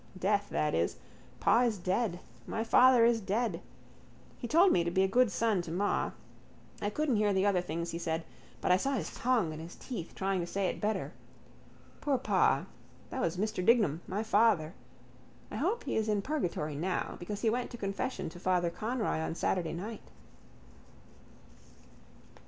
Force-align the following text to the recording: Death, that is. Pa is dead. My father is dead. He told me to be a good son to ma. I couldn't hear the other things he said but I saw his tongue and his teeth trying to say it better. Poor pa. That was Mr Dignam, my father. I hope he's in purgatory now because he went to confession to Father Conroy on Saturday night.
Death, 0.19 0.47
that 0.49 0.73
is. 0.73 0.95
Pa 1.39 1.59
is 1.61 1.77
dead. 1.77 2.19
My 2.47 2.63
father 2.63 3.05
is 3.05 3.21
dead. 3.21 3.61
He 4.39 4.47
told 4.47 4.71
me 4.71 4.83
to 4.83 4.89
be 4.89 5.03
a 5.03 5.07
good 5.07 5.31
son 5.31 5.61
to 5.61 5.71
ma. 5.71 6.09
I 6.81 6.89
couldn't 6.89 7.17
hear 7.17 7.33
the 7.33 7.45
other 7.45 7.61
things 7.61 7.91
he 7.91 7.99
said 7.99 8.23
but 8.61 8.71
I 8.71 8.77
saw 8.77 8.93
his 8.95 9.13
tongue 9.13 9.53
and 9.53 9.61
his 9.61 9.75
teeth 9.75 10.13
trying 10.15 10.39
to 10.39 10.47
say 10.47 10.69
it 10.69 10.81
better. 10.81 11.13
Poor 12.01 12.17
pa. 12.17 12.65
That 13.11 13.21
was 13.21 13.37
Mr 13.37 13.63
Dignam, 13.63 14.01
my 14.07 14.23
father. 14.23 14.73
I 15.51 15.57
hope 15.57 15.83
he's 15.83 16.09
in 16.09 16.23
purgatory 16.23 16.73
now 16.73 17.15
because 17.19 17.41
he 17.41 17.51
went 17.51 17.69
to 17.69 17.77
confession 17.77 18.27
to 18.29 18.39
Father 18.39 18.71
Conroy 18.71 19.19
on 19.19 19.35
Saturday 19.35 19.73
night. 19.73 20.09